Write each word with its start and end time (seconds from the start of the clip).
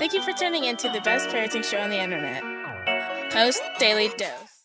Thank 0.00 0.14
you 0.14 0.22
for 0.22 0.32
tuning 0.32 0.64
in 0.64 0.78
to 0.78 0.88
the 0.88 1.02
best 1.02 1.28
parenting 1.28 1.62
show 1.62 1.76
on 1.78 1.90
the 1.90 2.00
internet, 2.00 2.42
Post 3.30 3.60
Daily 3.78 4.08
Dose. 4.16 4.64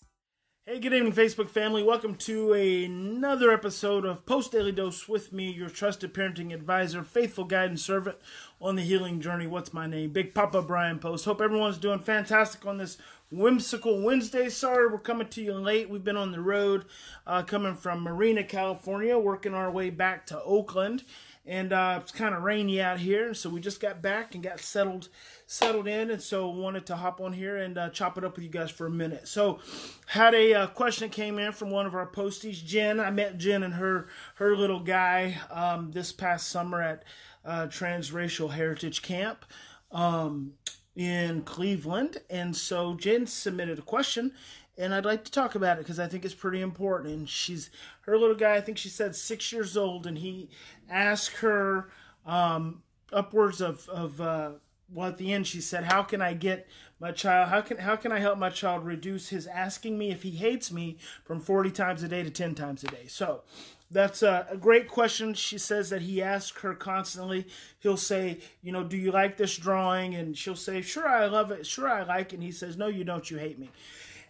Hey, 0.65 0.79
good 0.79 0.93
evening, 0.93 1.11
Facebook 1.11 1.49
family. 1.49 1.83
Welcome 1.83 2.15
to 2.19 2.53
another 2.53 3.51
episode 3.51 4.05
of 4.05 4.25
Post 4.25 4.53
Daily 4.53 4.71
Dose 4.71 5.09
with 5.09 5.33
me, 5.33 5.51
your 5.51 5.69
trusted 5.69 6.13
parenting 6.13 6.53
advisor, 6.53 7.03
faithful 7.03 7.43
guide 7.43 7.69
and 7.69 7.77
servant 7.77 8.15
on 8.61 8.77
the 8.77 8.81
healing 8.81 9.19
journey. 9.19 9.45
What's 9.45 9.73
my 9.73 9.87
name? 9.87 10.11
Big 10.11 10.33
Papa 10.33 10.61
Bryan 10.61 10.99
Post. 10.99 11.25
Hope 11.25 11.41
everyone's 11.41 11.79
doing 11.79 11.99
fantastic 11.99 12.65
on 12.65 12.77
this 12.77 12.97
whimsical 13.31 14.01
Wednesday. 14.01 14.49
Sorry 14.49 14.87
we're 14.87 14.99
coming 14.99 15.27
to 15.29 15.41
you 15.41 15.53
late. 15.53 15.89
We've 15.89 16.03
been 16.03 16.17
on 16.17 16.31
the 16.31 16.41
road 16.41 16.85
uh, 17.25 17.43
coming 17.43 17.75
from 17.75 18.01
Marina, 18.01 18.43
California, 18.43 19.17
working 19.17 19.53
our 19.53 19.71
way 19.71 19.89
back 19.89 20.25
to 20.27 20.41
Oakland 20.43 21.03
and 21.47 21.73
uh, 21.73 21.99
it's 22.01 22.11
kind 22.11 22.33
of 22.33 22.41
rainy 22.41 22.81
out 22.81 22.99
here, 22.99 23.33
so 23.35 23.49
we 23.49 23.59
just 23.59 23.79
got 23.79 24.01
back 24.01 24.33
and 24.33 24.43
got 24.43 24.59
settled 24.59 25.09
settled 25.45 25.87
in, 25.87 26.09
and 26.09 26.21
so 26.21 26.49
wanted 26.49 26.87
to 26.87 26.95
hop 26.95 27.21
on 27.21 27.33
here 27.33 27.57
and 27.57 27.77
uh, 27.77 27.89
chop 27.91 28.17
it 28.17 28.23
up 28.23 28.35
with 28.35 28.43
you 28.43 28.49
guys 28.49 28.71
for 28.71 28.87
a 28.87 28.91
minute. 28.91 29.27
So, 29.27 29.59
had 30.07 30.33
a 30.33 30.53
uh, 30.55 30.67
question 30.67 31.07
that 31.07 31.15
came 31.15 31.37
in 31.37 31.51
from 31.51 31.69
one 31.69 31.85
of 31.85 31.93
our 31.93 32.09
posties, 32.09 32.65
Jen. 32.65 32.99
I 32.99 33.11
met 33.11 33.37
Jen 33.37 33.61
and 33.61 33.75
her 33.75 34.07
her 34.35 34.57
little 34.57 34.79
guy 34.79 35.37
um, 35.51 35.91
this 35.91 36.11
past 36.11 36.49
summer 36.49 36.81
at 36.81 37.03
uh, 37.45 37.67
Transracial 37.67 38.51
Heritage 38.51 39.03
Camp. 39.03 39.45
Um, 39.91 40.53
in 40.95 41.41
Cleveland, 41.41 42.17
and 42.29 42.55
so 42.55 42.93
Jen 42.95 43.27
submitted 43.27 43.79
a 43.79 43.81
question, 43.81 44.31
and 44.77 44.93
I'd 44.93 45.05
like 45.05 45.25
to 45.25 45.31
talk 45.31 45.55
about 45.55 45.77
it 45.77 45.81
because 45.81 45.99
I 45.99 46.07
think 46.07 46.23
it's 46.25 46.33
pretty 46.33 46.61
important. 46.61 47.13
And 47.13 47.29
she's 47.29 47.69
her 48.01 48.17
little 48.17 48.35
guy. 48.35 48.55
I 48.55 48.61
think 48.61 48.77
she 48.77 48.89
said 48.89 49.15
six 49.15 49.51
years 49.51 49.75
old, 49.75 50.07
and 50.07 50.17
he 50.17 50.49
asked 50.89 51.37
her 51.37 51.89
um, 52.25 52.81
upwards 53.11 53.61
of 53.61 53.87
of 53.89 54.21
uh, 54.21 54.51
well 54.93 55.09
at 55.09 55.17
the 55.17 55.33
end 55.33 55.47
she 55.47 55.61
said, 55.61 55.85
"How 55.85 56.03
can 56.03 56.21
I 56.21 56.33
get 56.33 56.67
my 56.99 57.11
child? 57.11 57.49
How 57.49 57.61
can 57.61 57.77
how 57.77 57.95
can 57.95 58.11
I 58.11 58.19
help 58.19 58.37
my 58.37 58.49
child 58.49 58.85
reduce 58.85 59.29
his 59.29 59.47
asking 59.47 59.97
me 59.97 60.11
if 60.11 60.23
he 60.23 60.31
hates 60.31 60.71
me 60.71 60.97
from 61.23 61.41
forty 61.41 61.71
times 61.71 62.03
a 62.03 62.07
day 62.07 62.23
to 62.23 62.29
ten 62.29 62.55
times 62.55 62.83
a 62.83 62.87
day?" 62.87 63.05
So. 63.07 63.43
That's 63.91 64.23
a, 64.23 64.57
great 64.59 64.87
question. 64.87 65.33
She 65.35 65.57
says 65.57 65.89
that 65.91 66.01
he 66.01 66.21
asks 66.21 66.59
her 66.61 66.73
constantly. 66.73 67.47
He'll 67.79 67.97
say, 67.97 68.39
you 68.61 68.71
know, 68.71 68.83
do 68.83 68.97
you 68.97 69.11
like 69.11 69.37
this 69.37 69.55
drawing? 69.55 70.15
And 70.15 70.37
she'll 70.37 70.55
say, 70.55 70.81
sure, 70.81 71.07
I 71.07 71.27
love 71.27 71.51
it. 71.51 71.65
Sure, 71.65 71.87
I 71.87 72.03
like 72.03 72.33
it. 72.33 72.37
And 72.37 72.43
he 72.43 72.51
says, 72.51 72.77
no, 72.77 72.87
you 72.87 73.03
don't. 73.03 73.29
You 73.29 73.37
hate 73.37 73.59
me. 73.59 73.69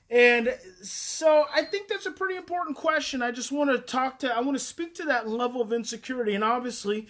And 0.09 0.55
so 0.83 1.45
I 1.53 1.63
think 1.63 1.87
that's 1.87 2.05
a 2.05 2.11
pretty 2.11 2.35
important 2.35 2.77
question. 2.77 3.21
I 3.21 3.31
just 3.31 3.51
want 3.51 3.71
to 3.71 3.79
talk 3.79 4.19
to, 4.19 4.35
I 4.35 4.41
want 4.41 4.57
to 4.57 4.63
speak 4.63 4.93
to 4.95 5.05
that 5.05 5.27
level 5.27 5.61
of 5.61 5.73
insecurity. 5.73 6.35
And 6.35 6.43
obviously, 6.43 7.07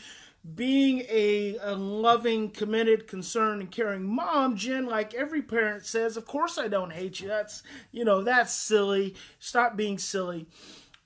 being 0.54 1.04
a, 1.10 1.58
a 1.62 1.74
loving, 1.76 2.52
committed, 2.52 3.08
concerned, 3.08 3.62
and 3.62 3.72
caring 3.72 4.04
mom, 4.04 4.56
Jen, 4.56 4.86
like 4.86 5.14
every 5.14 5.42
parent 5.42 5.86
says, 5.86 6.16
of 6.16 6.26
course 6.26 6.58
I 6.58 6.68
don't 6.68 6.94
hate 6.94 7.20
you. 7.20 7.28
That's, 7.28 7.64
you 7.92 8.06
know, 8.06 8.24
that's 8.24 8.54
silly. 8.54 9.16
Stop 9.40 9.76
being 9.76 9.98
silly. 9.98 10.46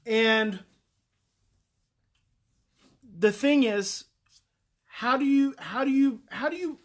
And 0.06 0.60
the 3.20 3.32
thing 3.32 3.64
is, 3.64 4.06
how 4.86 5.18
do 5.18 5.26
you, 5.26 5.54
how 5.60 5.84
do 5.84 5.92
you, 5.92 6.22
how 6.30 6.50
do 6.50 6.56
you 6.56 6.80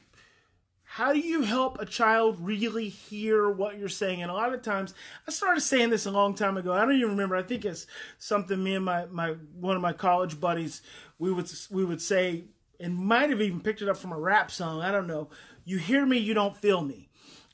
how 0.95 1.13
do 1.13 1.19
you 1.19 1.43
help 1.43 1.81
a 1.81 1.87
child 1.87 2.37
really 2.39 2.89
hear 2.89 3.51
what 3.51 3.77
you're 3.77 3.89
saying? 3.89 4.23
And 4.23 4.31
a 4.31 4.35
lot 4.35 4.55
of 4.55 4.63
times, 4.63 4.95
I 5.27 5.33
started 5.33 5.63
saying 5.63 5.91
this 5.91 6.07
a 6.07 6.13
long 6.13 6.37
time 6.37 6.57
ago. 6.57 6.73
I 6.73 6.83
don't 6.83 6.95
even 6.95 7.11
remember. 7.11 7.35
I 7.35 7.43
think 7.43 7.65
it's 7.65 7.89
something 8.19 8.63
me 8.63 8.77
and 8.77 8.85
my, 8.85 9.07
my 9.07 9.31
one 9.59 9.75
of 9.75 9.83
my 9.83 9.93
college 9.93 10.39
buddies 10.39 10.83
we 11.19 11.33
would 11.33 11.51
we 11.69 11.85
would 11.85 12.01
say, 12.01 12.45
and 12.79 12.95
might 12.95 13.31
have 13.31 13.41
even 13.41 13.61
picked 13.61 13.83
it 13.83 13.89
up 13.89 13.97
from 13.97 14.13
a 14.13 14.19
rap 14.19 14.53
song. 14.53 14.83
I 14.83 14.93
don't 14.93 15.09
know. 15.09 15.31
You 15.65 15.79
hear 15.79 16.07
me, 16.07 16.19
you 16.19 16.33
don't 16.33 16.57
feel 16.57 16.83
me, 16.83 17.09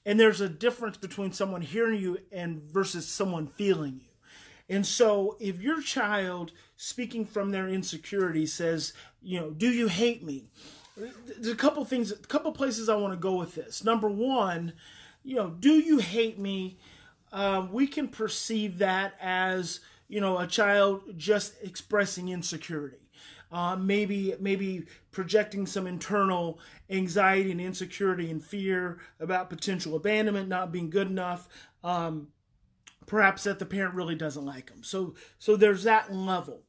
and 0.05 0.21
there's 0.21 0.43
a 0.43 0.49
difference 0.49 0.99
between 0.99 1.33
someone 1.33 1.63
hearing 1.63 1.99
you 1.99 2.19
and 2.31 2.61
versus 2.61 3.09
someone 3.09 3.47
feeling 3.47 4.01
you. 4.03 4.10
And 4.71 4.87
so, 4.87 5.37
if 5.41 5.61
your 5.61 5.83
child 5.83 6.53
speaking 6.77 7.27
from 7.27 7.51
their 7.51 7.69
insecurity 7.69 8.47
says, 8.47 8.95
you 9.21 9.39
know, 9.39 9.51
do 9.51 9.69
you 9.69 9.89
hate 9.89 10.23
me? 10.23 10.47
there's 10.97 11.49
a 11.49 11.57
couple 11.57 11.85
things, 11.85 12.13
a 12.13 12.17
couple 12.17 12.53
places 12.53 12.89
I 12.89 12.97
want 12.97 13.13
to 13.13 13.19
go 13.19 13.35
with 13.35 13.55
this. 13.55 13.85
Number 13.85 14.09
one, 14.09 14.73
you 15.23 15.37
know, 15.37 15.51
do 15.51 15.73
you 15.73 15.99
hate 15.99 16.39
me? 16.39 16.79
Uh, 17.33 17.67
we 17.71 17.87
can 17.87 18.09
perceive 18.09 18.79
that 18.79 19.15
as 19.21 19.81
you 20.09 20.21
know 20.21 20.39
a 20.39 20.47
child 20.47 21.03
just 21.17 21.55
expressing 21.63 22.29
insecurity. 22.29 22.97
Uh, 23.53 23.77
maybe 23.77 24.35
maybe 24.41 24.87
projecting 25.11 25.67
some 25.67 25.87
internal 25.87 26.59
anxiety 26.89 27.51
and 27.51 27.61
insecurity 27.61 28.31
and 28.31 28.45
fear 28.45 28.99
about 29.19 29.51
potential 29.51 29.97
abandonment, 29.97 30.49
not 30.49 30.73
being 30.73 30.91
good 30.91 31.09
enough. 31.09 31.49
Um, 31.83 32.29
perhaps 33.11 33.43
that 33.43 33.59
the 33.59 33.67
parent 33.67 33.97
really 33.97 34.15
doesn't 34.15 34.47
like 34.47 34.71
them. 34.71 34.85
So 34.85 35.15
so 35.37 35.57
there's 35.57 35.83
that 35.83 36.15
level. 36.15 36.63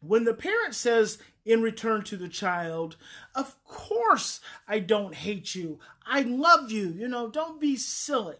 When 0.00 0.22
the 0.22 0.32
parent 0.32 0.76
says 0.76 1.18
in 1.44 1.62
return 1.62 2.04
to 2.04 2.16
the 2.16 2.28
child, 2.28 2.96
Of 3.34 3.56
course, 3.64 4.40
I 4.68 4.78
don't 4.78 5.16
hate 5.16 5.56
you. 5.56 5.80
I 6.06 6.20
love 6.20 6.70
you. 6.70 6.90
You 6.90 7.08
know, 7.08 7.28
don't 7.28 7.60
be 7.60 7.74
silly. 7.74 8.36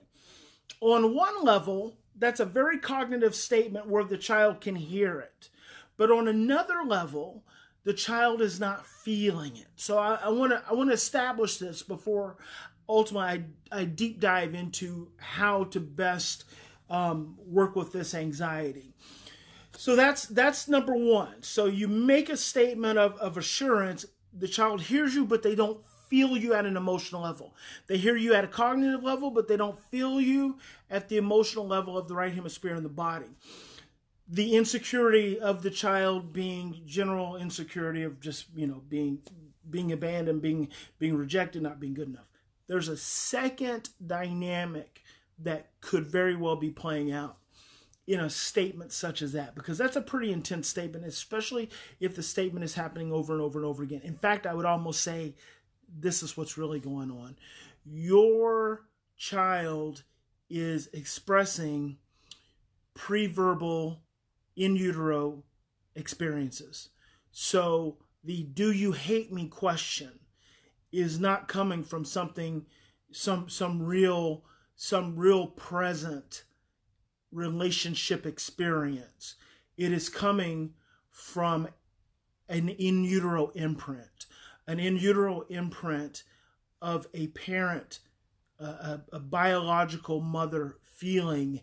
On 0.80 1.12
one 1.12 1.42
level, 1.42 1.96
that's 2.16 2.38
a 2.38 2.44
very 2.44 2.78
cognitive 2.78 3.34
statement 3.34 3.88
where 3.88 4.04
the 4.04 4.16
child 4.16 4.60
can 4.60 4.76
hear 4.76 5.18
it. 5.18 5.48
But 5.96 6.12
on 6.12 6.28
another 6.28 6.84
level, 6.86 7.42
the 7.82 7.94
child 7.94 8.40
is 8.40 8.60
not 8.60 8.86
feeling 8.86 9.56
it. 9.56 9.66
So 9.74 9.98
I 9.98 10.28
want 10.28 10.52
to 10.52 10.62
I 10.70 10.72
want 10.72 10.90
to 10.90 10.94
establish 10.94 11.56
this 11.56 11.82
before 11.82 12.36
ultimately 12.88 13.44
I, 13.72 13.80
I 13.80 13.84
deep 13.84 14.20
dive 14.20 14.54
into 14.54 15.10
how 15.16 15.64
to 15.64 15.80
best 15.80 16.44
um, 16.90 17.36
work 17.46 17.76
with 17.76 17.92
this 17.92 18.14
anxiety. 18.14 18.94
So 19.76 19.94
that's 19.94 20.26
that's 20.26 20.68
number 20.68 20.94
one. 20.94 21.42
So 21.42 21.66
you 21.66 21.88
make 21.88 22.28
a 22.28 22.36
statement 22.36 22.98
of, 22.98 23.16
of 23.18 23.36
assurance. 23.36 24.06
The 24.32 24.48
child 24.48 24.82
hears 24.82 25.14
you, 25.14 25.24
but 25.24 25.42
they 25.42 25.54
don't 25.54 25.80
feel 26.08 26.36
you 26.36 26.54
at 26.54 26.66
an 26.66 26.76
emotional 26.76 27.22
level. 27.22 27.54
They 27.86 27.98
hear 27.98 28.16
you 28.16 28.34
at 28.34 28.44
a 28.44 28.48
cognitive 28.48 29.02
level, 29.02 29.30
but 29.30 29.46
they 29.46 29.56
don't 29.56 29.78
feel 29.90 30.20
you 30.20 30.58
at 30.90 31.08
the 31.08 31.16
emotional 31.16 31.66
level 31.66 31.96
of 31.96 32.08
the 32.08 32.14
right 32.14 32.34
hemisphere 32.34 32.74
in 32.74 32.82
the 32.82 32.88
body. 32.88 33.26
The 34.26 34.56
insecurity 34.56 35.38
of 35.38 35.62
the 35.62 35.70
child 35.70 36.32
being 36.32 36.82
general 36.84 37.36
insecurity 37.36 38.02
of 38.02 38.20
just, 38.20 38.46
you 38.54 38.66
know, 38.66 38.82
being 38.88 39.20
being 39.70 39.92
abandoned, 39.92 40.42
being 40.42 40.68
being 40.98 41.16
rejected, 41.16 41.62
not 41.62 41.80
being 41.80 41.94
good 41.94 42.08
enough. 42.08 42.30
There's 42.66 42.88
a 42.88 42.96
second 42.96 43.90
dynamic 44.04 45.02
that 45.38 45.70
could 45.80 46.06
very 46.06 46.36
well 46.36 46.56
be 46.56 46.70
playing 46.70 47.12
out 47.12 47.38
in 48.06 48.20
a 48.20 48.30
statement 48.30 48.90
such 48.90 49.20
as 49.20 49.32
that 49.32 49.54
because 49.54 49.76
that's 49.76 49.96
a 49.96 50.00
pretty 50.00 50.32
intense 50.32 50.66
statement, 50.66 51.04
especially 51.04 51.68
if 52.00 52.16
the 52.16 52.22
statement 52.22 52.64
is 52.64 52.74
happening 52.74 53.12
over 53.12 53.34
and 53.34 53.42
over 53.42 53.58
and 53.58 53.66
over 53.66 53.82
again. 53.82 54.00
In 54.02 54.14
fact, 54.14 54.46
I 54.46 54.54
would 54.54 54.64
almost 54.64 55.02
say 55.02 55.34
this 55.88 56.22
is 56.22 56.36
what's 56.36 56.56
really 56.56 56.80
going 56.80 57.10
on. 57.10 57.36
Your 57.84 58.86
child 59.16 60.04
is 60.48 60.88
expressing 60.92 61.98
pre-verbal 62.94 64.00
in 64.56 64.74
utero 64.74 65.44
experiences. 65.94 66.88
So 67.30 67.98
the 68.24 68.42
do 68.42 68.72
you 68.72 68.92
hate 68.92 69.32
me 69.32 69.48
question 69.48 70.18
is 70.90 71.20
not 71.20 71.46
coming 71.46 71.84
from 71.84 72.04
something 72.04 72.64
some 73.12 73.48
some 73.48 73.82
real 73.82 74.44
some 74.80 75.16
real 75.16 75.48
present 75.48 76.44
relationship 77.32 78.24
experience. 78.24 79.34
It 79.76 79.92
is 79.92 80.08
coming 80.08 80.74
from 81.10 81.68
an 82.48 82.68
in 82.68 83.02
utero 83.02 83.48
imprint, 83.56 84.26
an 84.68 84.78
in 84.78 84.96
utero 84.96 85.42
imprint 85.50 86.22
of 86.80 87.08
a 87.12 87.26
parent, 87.26 87.98
a, 88.60 89.00
a 89.12 89.18
biological 89.18 90.20
mother 90.20 90.76
feeling 90.84 91.62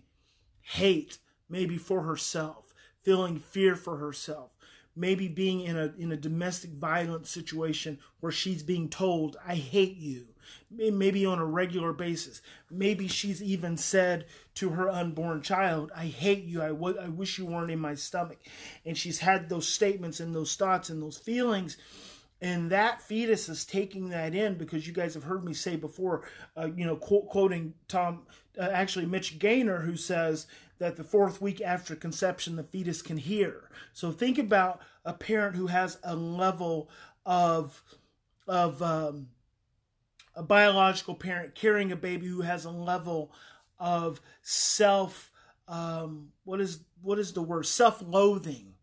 hate, 0.59 1.19
maybe 1.47 1.77
for 1.77 2.01
herself, 2.01 2.73
feeling 3.01 3.39
fear 3.39 3.77
for 3.77 3.95
herself, 3.95 4.51
maybe 4.95 5.27
being 5.27 5.61
in 5.61 5.77
a 5.77 5.93
in 5.97 6.11
a 6.11 6.17
domestic 6.17 6.71
violence 6.71 7.29
situation 7.29 7.99
where 8.19 8.31
she's 8.31 8.63
being 8.63 8.89
told, 8.89 9.37
"I 9.45 9.55
hate 9.55 9.97
you." 9.97 10.27
maybe 10.69 11.25
on 11.25 11.39
a 11.39 11.45
regular 11.45 11.93
basis. 11.93 12.41
Maybe 12.69 13.07
she's 13.07 13.41
even 13.41 13.77
said 13.77 14.25
to 14.55 14.69
her 14.69 14.89
unborn 14.89 15.41
child, 15.41 15.91
I 15.95 16.05
hate 16.05 16.43
you. 16.43 16.61
I, 16.61 16.69
w- 16.69 16.97
I 16.99 17.07
wish 17.07 17.37
you 17.37 17.45
weren't 17.45 17.71
in 17.71 17.79
my 17.79 17.95
stomach. 17.95 18.39
And 18.85 18.97
she's 18.97 19.19
had 19.19 19.49
those 19.49 19.67
statements 19.67 20.19
and 20.19 20.33
those 20.33 20.55
thoughts 20.55 20.89
and 20.89 21.01
those 21.01 21.17
feelings. 21.17 21.77
And 22.41 22.69
that 22.69 23.01
fetus 23.01 23.47
is 23.49 23.65
taking 23.65 24.09
that 24.09 24.35
in 24.35 24.55
because 24.55 24.85
you 24.85 24.93
guys 24.93 25.13
have 25.13 25.23
heard 25.23 25.43
me 25.43 25.53
say 25.53 25.75
before, 25.75 26.27
uh, 26.57 26.69
you 26.75 26.85
know, 26.85 26.97
qu- 26.97 27.23
quoting 27.23 27.73
Tom, 27.87 28.23
uh, 28.59 28.69
actually 28.71 29.05
Mitch 29.05 29.39
Gaynor, 29.39 29.81
who 29.81 29.95
says 29.95 30.47
that 30.77 30.97
the 30.97 31.03
fourth 31.03 31.41
week 31.41 31.61
after 31.61 31.95
conception, 31.95 32.55
the 32.55 32.63
fetus 32.63 33.01
can 33.01 33.17
hear. 33.17 33.69
So 33.93 34.11
think 34.11 34.37
about 34.37 34.81
a 35.05 35.13
parent 35.13 35.55
who 35.55 35.67
has 35.67 35.97
a 36.03 36.15
level 36.15 36.89
of, 37.25 37.81
of, 38.47 38.81
um, 38.81 39.27
a 40.35 40.43
biological 40.43 41.15
parent 41.15 41.55
carrying 41.55 41.91
a 41.91 41.95
baby 41.95 42.27
who 42.27 42.41
has 42.41 42.65
a 42.65 42.71
level 42.71 43.31
of 43.79 44.21
self 44.41 45.31
um, 45.67 46.29
what 46.43 46.61
is 46.61 46.79
what 47.01 47.19
is 47.19 47.33
the 47.33 47.41
word 47.41 47.65
self-loathing 47.65 48.74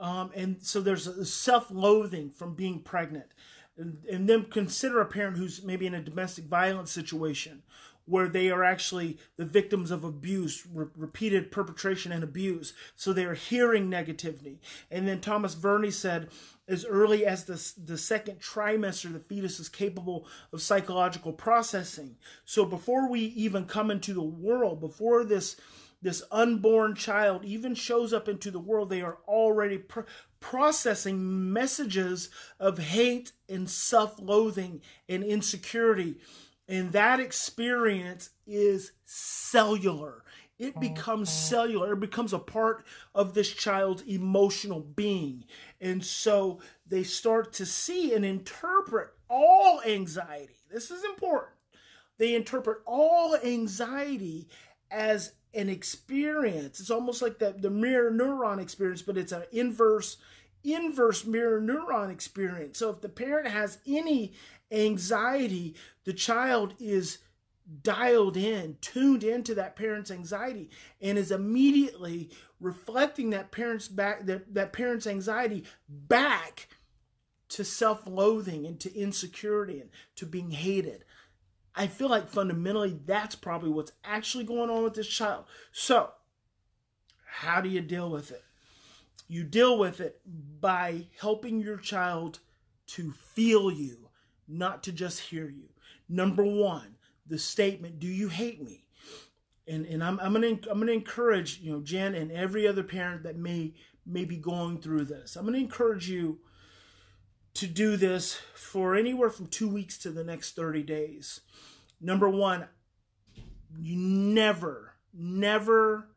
um, 0.00 0.30
and 0.34 0.62
so 0.62 0.80
there's 0.80 1.30
self-loathing 1.32 2.30
from 2.30 2.54
being 2.54 2.80
pregnant 2.80 3.32
and, 3.76 4.04
and 4.10 4.28
then 4.28 4.44
consider 4.44 5.00
a 5.00 5.06
parent 5.06 5.36
who's 5.36 5.62
maybe 5.62 5.86
in 5.86 5.94
a 5.94 6.00
domestic 6.00 6.44
violence 6.44 6.92
situation 6.92 7.62
where 8.06 8.28
they 8.28 8.50
are 8.50 8.62
actually 8.62 9.18
the 9.36 9.46
victims 9.46 9.90
of 9.90 10.04
abuse, 10.04 10.66
re- 10.72 10.86
repeated 10.94 11.50
perpetration 11.50 12.12
and 12.12 12.22
abuse. 12.22 12.74
So 12.94 13.12
they 13.12 13.24
are 13.24 13.34
hearing 13.34 13.90
negativity. 13.90 14.58
And 14.90 15.08
then 15.08 15.20
Thomas 15.20 15.54
Verny 15.54 15.90
said, 15.90 16.28
as 16.68 16.84
early 16.84 17.24
as 17.24 17.44
the, 17.44 17.82
the 17.82 17.96
second 17.96 18.40
trimester, 18.40 19.12
the 19.12 19.18
fetus 19.20 19.58
is 19.58 19.70
capable 19.70 20.26
of 20.52 20.60
psychological 20.60 21.32
processing. 21.32 22.16
So 22.44 22.66
before 22.66 23.10
we 23.10 23.20
even 23.20 23.64
come 23.64 23.90
into 23.90 24.12
the 24.12 24.22
world, 24.22 24.80
before 24.80 25.24
this 25.24 25.56
this 26.04 26.22
unborn 26.30 26.94
child 26.94 27.46
even 27.46 27.74
shows 27.74 28.12
up 28.12 28.28
into 28.28 28.50
the 28.50 28.60
world, 28.60 28.90
they 28.90 29.00
are 29.00 29.18
already 29.26 29.78
pr- 29.78 30.02
processing 30.38 31.50
messages 31.50 32.28
of 32.60 32.78
hate 32.78 33.32
and 33.48 33.68
self 33.68 34.20
loathing 34.20 34.82
and 35.08 35.24
insecurity. 35.24 36.16
And 36.68 36.92
that 36.92 37.20
experience 37.20 38.30
is 38.46 38.92
cellular. 39.06 40.22
It 40.58 40.72
mm-hmm. 40.72 40.80
becomes 40.80 41.30
cellular. 41.30 41.94
It 41.94 42.00
becomes 42.00 42.34
a 42.34 42.38
part 42.38 42.84
of 43.14 43.32
this 43.32 43.50
child's 43.50 44.02
emotional 44.02 44.80
being. 44.80 45.44
And 45.80 46.04
so 46.04 46.60
they 46.86 47.02
start 47.02 47.54
to 47.54 47.64
see 47.64 48.12
and 48.12 48.26
interpret 48.26 49.08
all 49.30 49.80
anxiety. 49.86 50.58
This 50.70 50.90
is 50.90 51.02
important. 51.02 51.54
They 52.18 52.34
interpret 52.34 52.82
all 52.86 53.36
anxiety 53.36 54.48
as 54.90 55.32
an 55.54 55.68
experience. 55.68 56.80
It's 56.80 56.90
almost 56.90 57.22
like 57.22 57.38
the, 57.38 57.54
the 57.56 57.70
mirror 57.70 58.10
neuron 58.10 58.60
experience, 58.60 59.02
but 59.02 59.16
it's 59.16 59.32
an 59.32 59.44
inverse 59.52 60.16
inverse 60.64 61.26
mirror 61.26 61.60
neuron 61.60 62.10
experience. 62.10 62.78
So 62.78 62.88
if 62.90 63.02
the 63.02 63.08
parent 63.08 63.48
has 63.48 63.78
any 63.86 64.32
anxiety, 64.70 65.74
the 66.04 66.14
child 66.14 66.74
is 66.78 67.18
dialed 67.82 68.36
in, 68.36 68.76
tuned 68.80 69.24
into 69.24 69.54
that 69.54 69.76
parent's 69.76 70.10
anxiety, 70.10 70.70
and 71.00 71.18
is 71.18 71.30
immediately 71.30 72.30
reflecting 72.60 73.30
that 73.30 73.50
parent's 73.50 73.88
back 73.88 74.26
that, 74.26 74.54
that 74.54 74.72
parent's 74.72 75.06
anxiety 75.06 75.64
back 75.88 76.68
to 77.48 77.64
self-loathing 77.64 78.66
and 78.66 78.80
to 78.80 78.94
insecurity 78.98 79.80
and 79.80 79.90
to 80.16 80.26
being 80.26 80.50
hated. 80.50 81.04
I 81.76 81.86
feel 81.86 82.08
like 82.08 82.28
fundamentally 82.28 82.98
that's 83.04 83.34
probably 83.34 83.70
what's 83.70 83.92
actually 84.04 84.44
going 84.44 84.70
on 84.70 84.84
with 84.84 84.94
this 84.94 85.08
child. 85.08 85.44
So, 85.72 86.10
how 87.26 87.60
do 87.60 87.68
you 87.68 87.80
deal 87.80 88.10
with 88.10 88.30
it? 88.30 88.44
You 89.26 89.42
deal 89.42 89.78
with 89.78 90.00
it 90.00 90.20
by 90.60 91.06
helping 91.18 91.60
your 91.60 91.78
child 91.78 92.38
to 92.88 93.12
feel 93.12 93.72
you, 93.72 94.10
not 94.46 94.82
to 94.84 94.92
just 94.92 95.20
hear 95.20 95.48
you. 95.48 95.70
Number 96.08 96.44
one, 96.44 96.96
the 97.26 97.38
statement, 97.38 97.98
"Do 97.98 98.06
you 98.06 98.28
hate 98.28 98.62
me?" 98.62 98.84
And 99.66 99.86
and 99.86 100.04
I'm 100.04 100.20
I'm 100.20 100.32
gonna 100.32 100.58
I'm 100.70 100.78
gonna 100.78 100.92
encourage 100.92 101.58
you 101.60 101.72
know 101.72 101.80
Jen 101.80 102.14
and 102.14 102.30
every 102.30 102.68
other 102.68 102.82
parent 102.82 103.22
that 103.24 103.36
may 103.36 103.74
may 104.06 104.24
be 104.24 104.36
going 104.36 104.80
through 104.80 105.06
this. 105.06 105.34
I'm 105.34 105.46
gonna 105.46 105.58
encourage 105.58 106.08
you 106.08 106.40
to 107.54 107.66
do 107.66 107.96
this 107.96 108.34
for 108.54 108.94
anywhere 108.94 109.30
from 109.30 109.46
two 109.46 109.68
weeks 109.68 109.98
to 109.98 110.10
the 110.10 110.24
next 110.24 110.56
30 110.56 110.82
days. 110.82 111.40
Number 112.00 112.28
one, 112.28 112.68
you 113.78 113.96
never, 113.96 114.94
never 115.12 116.08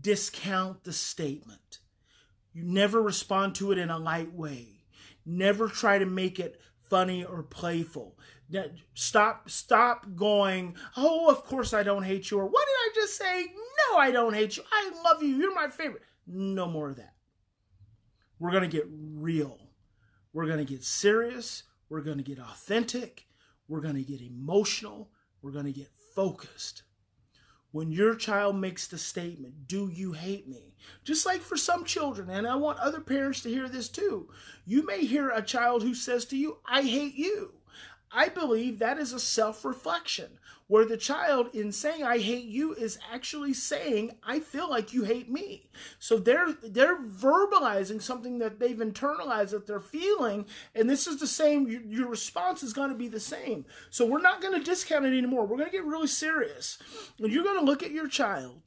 discount 0.00 0.84
the 0.84 0.92
statement. 0.92 1.78
You 2.52 2.62
never 2.62 3.02
respond 3.02 3.54
to 3.56 3.72
it 3.72 3.78
in 3.78 3.90
a 3.90 3.98
light 3.98 4.32
way. 4.32 4.84
Never 5.26 5.68
try 5.68 5.98
to 5.98 6.06
make 6.06 6.40
it 6.40 6.60
funny 6.88 7.24
or 7.24 7.42
playful. 7.42 8.18
Stop 8.94 9.50
stop 9.50 10.16
going, 10.16 10.74
"Oh, 10.96 11.28
of 11.28 11.44
course 11.44 11.74
I 11.74 11.82
don't 11.82 12.04
hate 12.04 12.30
you." 12.30 12.38
Or, 12.38 12.46
"What 12.46 12.66
did 12.66 12.72
I 12.72 12.90
just 12.94 13.16
say?" 13.16 13.46
"No, 13.90 13.98
I 13.98 14.10
don't 14.10 14.32
hate 14.32 14.56
you. 14.56 14.64
I 14.72 14.90
love 15.04 15.22
you. 15.22 15.36
You're 15.36 15.54
my 15.54 15.68
favorite." 15.68 16.02
No 16.26 16.66
more 16.66 16.88
of 16.90 16.96
that. 16.96 17.14
We're 18.38 18.50
going 18.50 18.68
to 18.68 18.76
get 18.76 18.86
real. 18.88 19.67
We're 20.32 20.46
going 20.46 20.58
to 20.58 20.64
get 20.64 20.84
serious. 20.84 21.64
We're 21.88 22.02
going 22.02 22.18
to 22.18 22.24
get 22.24 22.38
authentic. 22.38 23.26
We're 23.66 23.80
going 23.80 23.96
to 23.96 24.02
get 24.02 24.20
emotional. 24.20 25.10
We're 25.42 25.52
going 25.52 25.66
to 25.66 25.72
get 25.72 25.90
focused. 26.14 26.82
When 27.70 27.92
your 27.92 28.14
child 28.14 28.56
makes 28.56 28.86
the 28.86 28.96
statement, 28.96 29.66
Do 29.66 29.88
you 29.88 30.12
hate 30.12 30.48
me? 30.48 30.74
Just 31.04 31.26
like 31.26 31.40
for 31.40 31.56
some 31.56 31.84
children, 31.84 32.30
and 32.30 32.46
I 32.46 32.56
want 32.56 32.78
other 32.78 33.00
parents 33.00 33.42
to 33.42 33.50
hear 33.50 33.68
this 33.68 33.90
too. 33.90 34.30
You 34.64 34.86
may 34.86 35.04
hear 35.04 35.28
a 35.30 35.42
child 35.42 35.82
who 35.82 35.94
says 35.94 36.24
to 36.26 36.36
you, 36.36 36.58
I 36.66 36.82
hate 36.82 37.14
you. 37.14 37.57
I 38.10 38.28
believe 38.28 38.78
that 38.78 38.98
is 38.98 39.12
a 39.12 39.20
self 39.20 39.64
reflection 39.64 40.38
where 40.66 40.84
the 40.84 40.96
child, 40.96 41.54
in 41.54 41.72
saying 41.72 42.02
"I 42.02 42.18
hate 42.18 42.46
you," 42.46 42.74
is 42.74 42.98
actually 43.12 43.52
saying 43.54 44.16
"I 44.22 44.40
feel 44.40 44.68
like 44.68 44.94
you 44.94 45.04
hate 45.04 45.30
me." 45.30 45.70
So 45.98 46.18
they're 46.18 46.52
they're 46.62 46.98
verbalizing 46.98 48.00
something 48.00 48.38
that 48.38 48.58
they've 48.58 48.76
internalized 48.76 49.50
that 49.50 49.66
they're 49.66 49.80
feeling, 49.80 50.46
and 50.74 50.88
this 50.88 51.06
is 51.06 51.20
the 51.20 51.26
same. 51.26 51.68
Your, 51.68 51.82
your 51.82 52.08
response 52.08 52.62
is 52.62 52.72
going 52.72 52.90
to 52.90 52.96
be 52.96 53.08
the 53.08 53.20
same. 53.20 53.66
So 53.90 54.06
we're 54.06 54.20
not 54.20 54.40
going 54.40 54.58
to 54.58 54.64
discount 54.64 55.04
it 55.04 55.16
anymore. 55.16 55.46
We're 55.46 55.58
going 55.58 55.70
to 55.70 55.76
get 55.76 55.84
really 55.84 56.06
serious, 56.06 56.78
and 57.18 57.32
you're 57.32 57.44
going 57.44 57.58
to 57.58 57.64
look 57.64 57.82
at 57.82 57.90
your 57.90 58.08
child. 58.08 58.62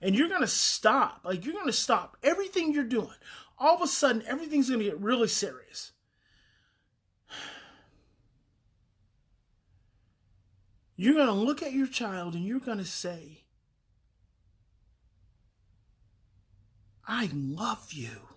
And 0.00 0.14
you're 0.14 0.28
going 0.28 0.42
to 0.42 0.46
stop. 0.46 1.22
Like, 1.24 1.46
you're 1.46 1.54
going 1.54 1.64
to 1.64 1.72
stop 1.72 2.18
everything 2.22 2.74
you're 2.74 2.84
doing. 2.84 3.16
All 3.58 3.74
of 3.74 3.80
a 3.80 3.86
sudden, 3.86 4.22
everything's 4.26 4.68
going 4.68 4.80
to 4.80 4.84
get 4.84 5.00
really 5.00 5.28
serious 5.28 5.92
You're 10.96 11.14
going 11.14 11.26
to 11.26 11.32
look 11.32 11.62
at 11.62 11.72
your 11.72 11.86
child 11.86 12.34
and 12.34 12.44
you're 12.44 12.60
going 12.60 12.78
to 12.78 12.84
say, 12.84 13.44
I 17.06 17.28
love 17.32 17.92
you. 17.92 18.28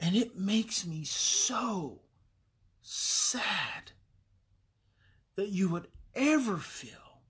And 0.00 0.14
it 0.14 0.38
makes 0.38 0.86
me 0.86 1.04
so 1.04 2.02
sad 2.82 3.92
that 5.34 5.48
you 5.48 5.68
would 5.68 5.88
ever 6.14 6.56
feel, 6.56 7.22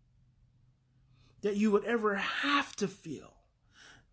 that 1.43 1.57
you 1.57 1.71
would 1.71 1.85
ever 1.85 2.17
have 2.17 2.77
to 2.77 2.87
feel, 2.89 3.35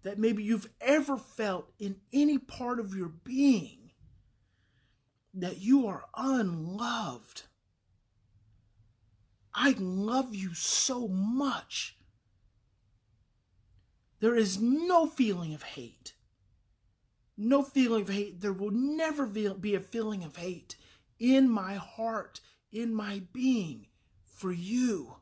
that 0.03 0.17
maybe 0.17 0.43
you've 0.43 0.69
ever 0.79 1.17
felt 1.17 1.71
in 1.79 1.97
any 2.13 2.37
part 2.37 2.79
of 2.79 2.95
your 2.95 3.09
being 3.09 3.85
that 5.33 5.57
you 5.61 5.85
are 5.85 6.05
unloved 6.15 7.43
I 9.55 9.73
love 9.79 10.35
you 10.35 10.53
so 10.53 11.07
much. 11.07 11.97
There 14.19 14.35
is 14.35 14.59
no 14.59 15.07
feeling 15.07 15.53
of 15.53 15.63
hate. 15.63 16.13
No 17.37 17.63
feeling 17.63 18.01
of 18.01 18.09
hate. 18.09 18.41
There 18.41 18.53
will 18.53 18.71
never 18.71 19.25
be 19.25 19.75
a 19.75 19.79
feeling 19.79 20.23
of 20.23 20.35
hate 20.35 20.75
in 21.19 21.49
my 21.49 21.75
heart, 21.75 22.41
in 22.71 22.93
my 22.93 23.23
being 23.31 23.87
for 24.25 24.51
you. 24.51 25.15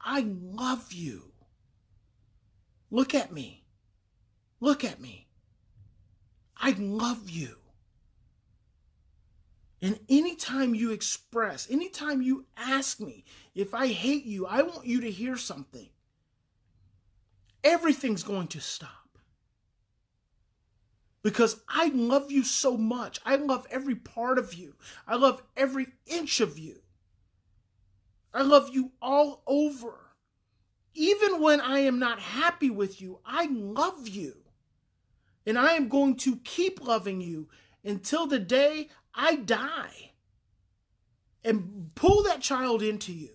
I 0.00 0.26
love 0.26 0.92
you. 0.92 1.32
Look 2.90 3.14
at 3.14 3.32
me. 3.32 3.64
Look 4.60 4.84
at 4.84 5.00
me. 5.00 5.28
I 6.56 6.70
love 6.78 7.30
you. 7.30 7.56
And 9.82 9.98
anytime 10.08 10.74
you 10.74 10.92
express, 10.92 11.70
anytime 11.70 12.22
you 12.22 12.46
ask 12.56 12.98
me 13.00 13.24
if 13.54 13.74
I 13.74 13.88
hate 13.88 14.24
you, 14.24 14.46
I 14.46 14.62
want 14.62 14.86
you 14.86 15.02
to 15.02 15.10
hear 15.10 15.36
something. 15.36 15.88
Everything's 17.62 18.22
going 18.22 18.46
to 18.48 18.60
stop. 18.60 18.90
Because 21.22 21.60
I 21.68 21.88
love 21.88 22.30
you 22.30 22.44
so 22.44 22.76
much. 22.76 23.20
I 23.26 23.36
love 23.36 23.66
every 23.70 23.96
part 23.96 24.38
of 24.38 24.54
you. 24.54 24.76
I 25.06 25.16
love 25.16 25.42
every 25.56 25.88
inch 26.06 26.40
of 26.40 26.58
you. 26.58 26.76
I 28.32 28.42
love 28.42 28.70
you 28.72 28.92
all 29.02 29.42
over. 29.46 29.94
Even 30.94 31.42
when 31.42 31.60
I 31.60 31.80
am 31.80 31.98
not 31.98 32.20
happy 32.20 32.70
with 32.70 33.02
you, 33.02 33.18
I 33.26 33.48
love 33.50 34.08
you. 34.08 34.36
And 35.44 35.58
I 35.58 35.72
am 35.72 35.88
going 35.88 36.16
to 36.18 36.36
keep 36.36 36.80
loving 36.80 37.20
you 37.20 37.48
until 37.84 38.26
the 38.26 38.38
day 38.38 38.88
I 39.16 39.36
die. 39.36 40.12
And 41.42 41.90
pull 41.94 42.22
that 42.24 42.42
child 42.42 42.82
into 42.82 43.12
you. 43.12 43.30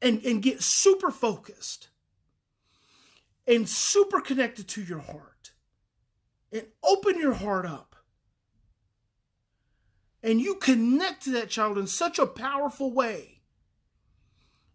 And, 0.00 0.24
and 0.24 0.42
get 0.42 0.62
super 0.62 1.10
focused. 1.10 1.88
And 3.46 3.68
super 3.68 4.20
connected 4.20 4.68
to 4.68 4.82
your 4.82 5.00
heart. 5.00 5.50
And 6.52 6.66
open 6.84 7.18
your 7.18 7.34
heart 7.34 7.66
up. 7.66 7.96
And 10.22 10.40
you 10.40 10.54
connect 10.54 11.24
to 11.24 11.30
that 11.32 11.50
child 11.50 11.76
in 11.76 11.88
such 11.88 12.20
a 12.20 12.26
powerful 12.26 12.92
way 12.92 13.40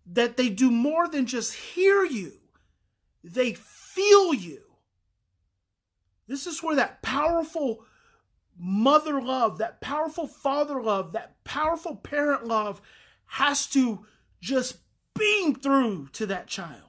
that 0.05 0.37
they 0.37 0.49
do 0.49 0.69
more 0.69 1.07
than 1.07 1.25
just 1.25 1.53
hear 1.53 2.03
you, 2.03 2.33
they 3.23 3.53
feel 3.53 4.33
you. 4.33 4.61
This 6.27 6.47
is 6.47 6.61
where 6.61 6.75
that 6.75 7.01
powerful 7.01 7.85
mother 8.59 9.21
love, 9.21 9.57
that 9.57 9.81
powerful 9.81 10.27
father 10.27 10.81
love, 10.81 11.13
that 11.13 11.43
powerful 11.43 11.95
parent 11.95 12.45
love 12.45 12.81
has 13.25 13.67
to 13.67 14.05
just 14.41 14.77
beam 15.17 15.55
through 15.55 16.09
to 16.13 16.25
that 16.25 16.47
child. 16.47 16.81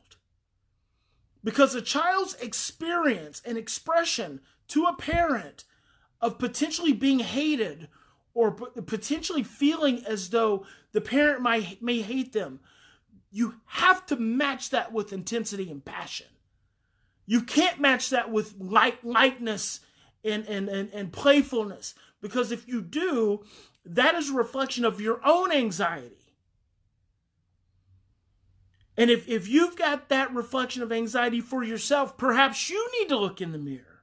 Because 1.44 1.75
a 1.75 1.82
child's 1.82 2.34
experience 2.34 3.40
and 3.44 3.56
expression 3.56 4.40
to 4.68 4.84
a 4.84 4.96
parent 4.96 5.64
of 6.20 6.38
potentially 6.38 6.92
being 6.92 7.20
hated 7.20 7.88
or 8.34 8.52
potentially 8.52 9.42
feeling 9.42 10.04
as 10.06 10.30
though 10.30 10.64
the 10.92 11.00
parent 11.00 11.40
might, 11.40 11.82
may 11.82 12.00
hate 12.00 12.32
them, 12.32 12.60
you 13.30 13.54
have 13.66 14.06
to 14.06 14.16
match 14.16 14.70
that 14.70 14.92
with 14.92 15.12
intensity 15.12 15.70
and 15.70 15.84
passion. 15.84 16.26
You 17.26 17.42
can't 17.42 17.80
match 17.80 18.10
that 18.10 18.30
with 18.30 18.54
light 18.58 19.04
lightness 19.04 19.80
and, 20.28 20.47
and, 20.47 20.68
and, 20.68 20.90
and 20.92 21.12
playfulness. 21.12 21.94
Because 22.20 22.52
if 22.52 22.66
you 22.68 22.82
do, 22.82 23.44
that 23.85 24.14
is 24.14 24.30
a 24.30 24.35
reflection 24.35 24.85
of 24.85 25.00
your 25.00 25.20
own 25.25 25.52
anxiety. 25.52 26.35
And 28.97 29.11
if, 29.11 29.28
if 29.28 29.49
you've 29.49 29.76
got 29.76 30.08
that 30.08 30.35
reflection 30.35 30.82
of 30.82 30.90
anxiety 30.90 31.40
for 31.40 31.62
yourself, 31.62 32.18
perhaps 32.18 32.68
you 32.68 32.90
need 32.99 33.08
to 33.11 33.16
look 33.16 33.40
in 33.40 33.52
the 33.52 33.58
mirror 33.58 34.02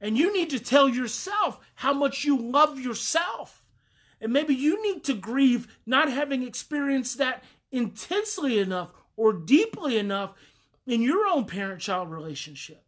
and 0.00 0.16
you 0.16 0.32
need 0.32 0.50
to 0.50 0.60
tell 0.60 0.88
yourself 0.88 1.58
how 1.74 1.92
much 1.92 2.24
you 2.24 2.38
love 2.38 2.78
yourself. 2.78 3.64
And 4.20 4.32
maybe 4.32 4.54
you 4.54 4.80
need 4.82 5.02
to 5.04 5.14
grieve 5.14 5.66
not 5.84 6.10
having 6.10 6.42
experienced 6.42 7.18
that 7.18 7.42
intensely 7.72 8.58
enough 8.60 8.92
or 9.16 9.32
deeply 9.32 9.98
enough 9.98 10.34
in 10.86 11.02
your 11.02 11.26
own 11.26 11.44
parent 11.44 11.80
child 11.80 12.10
relationship. 12.10 12.85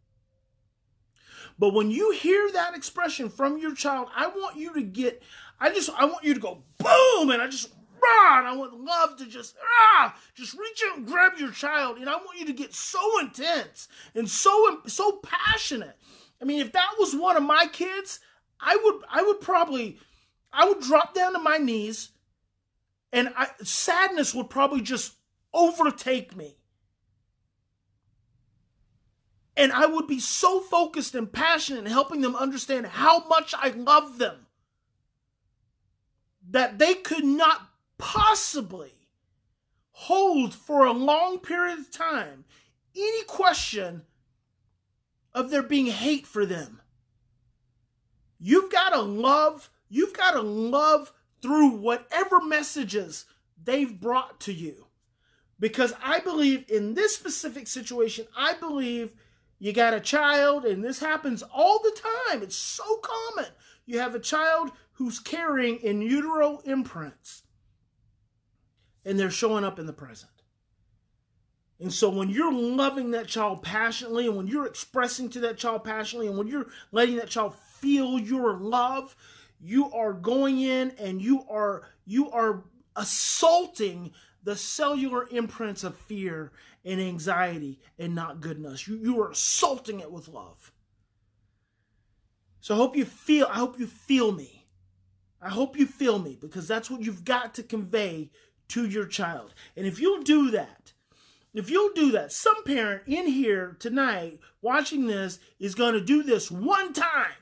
But 1.58 1.74
when 1.74 1.90
you 1.90 2.12
hear 2.12 2.50
that 2.52 2.76
expression 2.76 3.28
from 3.28 3.58
your 3.58 3.74
child, 3.74 4.08
I 4.14 4.28
want 4.28 4.56
you 4.56 4.72
to 4.74 4.82
get, 4.82 5.22
I 5.58 5.70
just, 5.70 5.90
I 5.90 6.04
want 6.04 6.24
you 6.24 6.34
to 6.34 6.40
go 6.40 6.62
boom, 6.78 7.30
and 7.30 7.42
I 7.42 7.48
just, 7.48 7.70
rah, 8.00 8.38
and 8.38 8.46
I 8.46 8.56
would 8.56 8.72
love 8.72 9.16
to 9.16 9.26
just, 9.26 9.56
ah, 9.80 10.16
just 10.34 10.54
reach 10.54 10.82
out 10.88 10.98
and 10.98 11.06
grab 11.06 11.32
your 11.36 11.50
child, 11.50 11.98
and 11.98 12.08
I 12.08 12.14
want 12.14 12.38
you 12.38 12.46
to 12.46 12.52
get 12.52 12.74
so 12.74 13.18
intense 13.18 13.88
and 14.14 14.30
so, 14.30 14.82
so 14.86 15.20
passionate. 15.22 15.96
I 16.40 16.44
mean, 16.44 16.60
if 16.60 16.72
that 16.72 16.94
was 16.98 17.16
one 17.16 17.36
of 17.36 17.42
my 17.42 17.66
kids, 17.72 18.20
I 18.60 18.78
would, 18.82 19.02
I 19.10 19.22
would 19.22 19.40
probably, 19.40 19.98
I 20.52 20.64
would 20.64 20.80
drop 20.80 21.12
down 21.12 21.32
to 21.32 21.40
my 21.40 21.58
knees, 21.58 22.10
and 23.12 23.32
I, 23.36 23.48
sadness 23.64 24.32
would 24.32 24.48
probably 24.48 24.80
just 24.80 25.14
overtake 25.52 26.36
me. 26.36 26.57
And 29.58 29.72
I 29.72 29.86
would 29.86 30.06
be 30.06 30.20
so 30.20 30.60
focused 30.60 31.16
and 31.16 31.30
passionate 31.30 31.80
in 31.80 31.90
helping 31.90 32.20
them 32.20 32.36
understand 32.36 32.86
how 32.86 33.26
much 33.26 33.54
I 33.58 33.70
love 33.70 34.18
them 34.18 34.46
that 36.50 36.78
they 36.78 36.94
could 36.94 37.24
not 37.24 37.68
possibly 37.98 38.92
hold 39.90 40.54
for 40.54 40.86
a 40.86 40.92
long 40.92 41.40
period 41.40 41.80
of 41.80 41.90
time 41.90 42.44
any 42.96 43.24
question 43.24 44.02
of 45.34 45.50
there 45.50 45.62
being 45.62 45.86
hate 45.86 46.26
for 46.26 46.46
them. 46.46 46.80
You've 48.38 48.70
got 48.70 48.90
to 48.90 49.00
love, 49.00 49.70
you've 49.88 50.16
got 50.16 50.32
to 50.32 50.40
love 50.40 51.12
through 51.42 51.70
whatever 51.70 52.40
messages 52.40 53.24
they've 53.62 54.00
brought 54.00 54.38
to 54.42 54.52
you. 54.52 54.86
Because 55.58 55.92
I 56.00 56.20
believe 56.20 56.70
in 56.70 56.94
this 56.94 57.16
specific 57.16 57.66
situation, 57.66 58.28
I 58.36 58.54
believe 58.54 59.14
you 59.58 59.72
got 59.72 59.94
a 59.94 60.00
child, 60.00 60.64
and 60.64 60.84
this 60.84 61.00
happens 61.00 61.42
all 61.42 61.80
the 61.80 61.98
time. 62.28 62.42
It's 62.42 62.56
so 62.56 63.00
common. 63.02 63.50
You 63.86 63.98
have 63.98 64.14
a 64.14 64.20
child 64.20 64.70
who's 64.92 65.18
carrying 65.18 65.78
in 65.78 66.02
utero 66.02 66.60
imprints, 66.64 67.42
and 69.04 69.18
they're 69.18 69.30
showing 69.30 69.64
up 69.64 69.78
in 69.78 69.86
the 69.86 69.92
present. 69.92 70.30
And 71.80 71.92
so 71.92 72.08
when 72.08 72.28
you're 72.28 72.52
loving 72.52 73.12
that 73.12 73.28
child 73.28 73.62
passionately, 73.62 74.26
and 74.26 74.36
when 74.36 74.48
you're 74.48 74.66
expressing 74.66 75.28
to 75.30 75.40
that 75.40 75.58
child 75.58 75.84
passionately, 75.84 76.28
and 76.28 76.36
when 76.36 76.48
you're 76.48 76.66
letting 76.90 77.16
that 77.16 77.28
child 77.28 77.54
feel 77.54 78.18
your 78.18 78.54
love, 78.58 79.14
you 79.60 79.90
are 79.92 80.12
going 80.12 80.60
in 80.60 80.90
and 80.98 81.22
you 81.22 81.44
are 81.48 81.82
you 82.04 82.30
are 82.30 82.64
assaulting 82.96 84.12
the 84.42 84.56
cellular 84.56 85.28
imprints 85.30 85.84
of 85.84 85.96
fear 85.96 86.52
and 86.84 87.00
anxiety 87.00 87.80
and 87.98 88.14
not 88.14 88.40
goodness. 88.40 88.86
You, 88.86 88.96
you 88.96 89.20
are 89.20 89.30
assaulting 89.30 90.00
it 90.00 90.10
with 90.10 90.28
love. 90.28 90.72
So 92.60 92.74
I 92.74 92.76
hope 92.78 92.96
you 92.96 93.04
feel, 93.04 93.46
I 93.50 93.54
hope 93.54 93.78
you 93.78 93.86
feel 93.86 94.32
me. 94.32 94.66
I 95.40 95.48
hope 95.48 95.78
you 95.78 95.86
feel 95.86 96.18
me 96.18 96.36
because 96.40 96.66
that's 96.66 96.90
what 96.90 97.02
you've 97.02 97.24
got 97.24 97.54
to 97.54 97.62
convey 97.62 98.30
to 98.68 98.86
your 98.86 99.06
child. 99.06 99.54
And 99.76 99.86
if 99.86 100.00
you'll 100.00 100.22
do 100.22 100.50
that, 100.50 100.92
if 101.54 101.70
you'll 101.70 101.92
do 101.94 102.10
that, 102.12 102.32
some 102.32 102.62
parent 102.64 103.02
in 103.06 103.26
here 103.26 103.76
tonight 103.78 104.38
watching 104.60 105.06
this 105.06 105.38
is 105.58 105.74
going 105.74 105.94
to 105.94 106.00
do 106.00 106.22
this 106.22 106.50
one 106.50 106.92
time, 106.92 107.32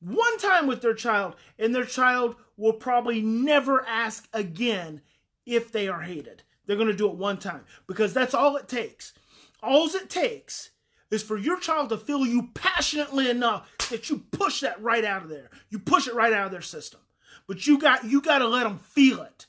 one 0.00 0.38
time 0.38 0.66
with 0.66 0.80
their 0.80 0.94
child, 0.94 1.36
and 1.58 1.74
their 1.74 1.84
child 1.84 2.36
will 2.56 2.72
probably 2.72 3.20
never 3.20 3.84
ask 3.86 4.28
again 4.32 5.02
if 5.46 5.72
they 5.72 5.88
are 5.88 6.02
hated. 6.02 6.42
They're 6.66 6.76
going 6.76 6.88
to 6.88 6.96
do 6.96 7.08
it 7.08 7.16
one 7.16 7.38
time 7.38 7.64
because 7.86 8.14
that's 8.14 8.34
all 8.34 8.56
it 8.56 8.68
takes. 8.68 9.12
All 9.62 9.86
it 9.88 10.08
takes 10.08 10.70
is 11.10 11.22
for 11.22 11.36
your 11.36 11.58
child 11.58 11.88
to 11.88 11.98
feel 11.98 12.24
you 12.24 12.50
passionately 12.54 13.28
enough 13.28 13.68
that 13.90 14.08
you 14.08 14.24
push 14.30 14.60
that 14.60 14.80
right 14.80 15.04
out 15.04 15.22
of 15.22 15.28
there. 15.28 15.50
You 15.68 15.78
push 15.78 16.06
it 16.06 16.14
right 16.14 16.32
out 16.32 16.46
of 16.46 16.52
their 16.52 16.60
system. 16.60 17.00
But 17.46 17.66
you 17.66 17.78
got 17.78 18.04
you 18.04 18.20
got 18.20 18.38
to 18.38 18.46
let 18.46 18.62
them 18.64 18.78
feel 18.78 19.22
it. 19.22 19.46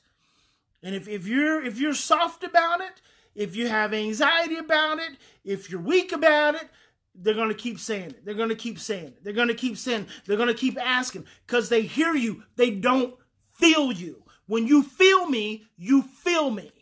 And 0.82 0.94
if, 0.94 1.06
if 1.06 1.26
you're 1.26 1.64
if 1.64 1.78
you're 1.78 1.94
soft 1.94 2.42
about 2.42 2.80
it, 2.80 3.00
if 3.34 3.54
you 3.54 3.68
have 3.68 3.94
anxiety 3.94 4.56
about 4.56 4.98
it, 4.98 5.16
if 5.44 5.70
you're 5.70 5.80
weak 5.80 6.12
about 6.12 6.56
it, 6.56 6.68
they're 7.14 7.34
going 7.34 7.48
to 7.48 7.54
keep 7.54 7.78
saying 7.78 8.10
it. 8.10 8.24
They're 8.24 8.34
going 8.34 8.48
to 8.48 8.54
keep 8.54 8.78
saying 8.78 9.06
it. 9.06 9.24
They're 9.24 9.32
going 9.32 9.48
to 9.48 9.54
keep 9.54 9.76
saying, 9.76 10.06
they're 10.26 10.36
going 10.36 10.48
to 10.48 10.54
keep 10.54 10.78
asking 10.80 11.26
because 11.46 11.68
they 11.68 11.82
hear 11.82 12.14
you. 12.14 12.42
They 12.56 12.70
don't 12.70 13.14
feel 13.52 13.92
you. 13.92 14.22
When 14.46 14.66
you 14.66 14.82
feel 14.82 15.26
me, 15.28 15.64
you 15.76 16.02
feel 16.02 16.50
me. 16.50 16.72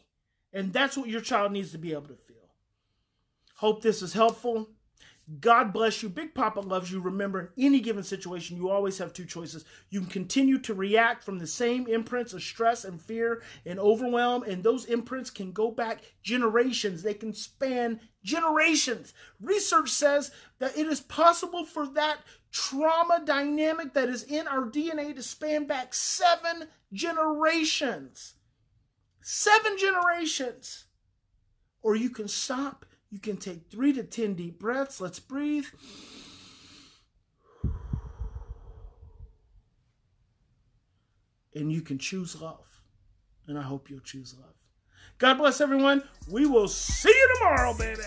And 0.52 0.72
that's 0.72 0.96
what 0.96 1.08
your 1.08 1.20
child 1.20 1.52
needs 1.52 1.72
to 1.72 1.78
be 1.78 1.92
able 1.92 2.08
to 2.08 2.14
feel. 2.14 2.36
Hope 3.56 3.82
this 3.82 4.02
is 4.02 4.12
helpful. 4.12 4.68
God 5.38 5.72
bless 5.72 6.02
you. 6.02 6.08
Big 6.08 6.34
Papa 6.34 6.58
loves 6.58 6.90
you. 6.90 6.98
Remember, 6.98 7.52
in 7.56 7.66
any 7.66 7.80
given 7.80 8.02
situation, 8.02 8.56
you 8.56 8.68
always 8.68 8.98
have 8.98 9.12
two 9.12 9.24
choices. 9.24 9.64
You 9.88 10.00
can 10.00 10.08
continue 10.08 10.58
to 10.60 10.74
react 10.74 11.22
from 11.22 11.38
the 11.38 11.46
same 11.46 11.86
imprints 11.86 12.32
of 12.32 12.42
stress 12.42 12.84
and 12.84 13.00
fear 13.00 13.42
and 13.64 13.78
overwhelm, 13.78 14.42
and 14.42 14.64
those 14.64 14.86
imprints 14.86 15.30
can 15.30 15.52
go 15.52 15.70
back 15.70 16.00
generations. 16.24 17.02
They 17.02 17.14
can 17.14 17.32
span 17.32 18.00
generations. 18.24 19.14
Research 19.40 19.90
says 19.90 20.32
that 20.58 20.76
it 20.76 20.86
is 20.86 21.00
possible 21.00 21.64
for 21.64 21.86
that 21.88 22.18
trauma 22.52 23.22
dynamic 23.24 23.94
that 23.94 24.08
is 24.08 24.24
in 24.24 24.48
our 24.48 24.64
DNA 24.64 25.14
to 25.14 25.22
span 25.22 25.66
back 25.66 25.94
seven 25.94 26.68
generations. 26.92 28.34
Seven 29.22 29.76
generations. 29.78 30.84
Or 31.82 31.96
you 31.96 32.10
can 32.10 32.28
stop. 32.28 32.84
You 33.10 33.18
can 33.18 33.36
take 33.36 33.70
three 33.70 33.92
to 33.92 34.02
10 34.02 34.34
deep 34.34 34.58
breaths. 34.58 35.00
Let's 35.00 35.20
breathe. 35.20 35.66
And 41.54 41.72
you 41.72 41.82
can 41.82 41.98
choose 41.98 42.40
love. 42.40 42.82
And 43.46 43.58
I 43.58 43.62
hope 43.62 43.90
you'll 43.90 44.00
choose 44.00 44.34
love. 44.38 44.54
God 45.18 45.34
bless 45.34 45.60
everyone. 45.60 46.02
We 46.30 46.46
will 46.46 46.68
see 46.68 47.08
you 47.08 47.34
tomorrow, 47.34 47.74
baby. 47.74 48.02